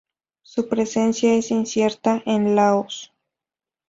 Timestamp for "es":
1.35-1.51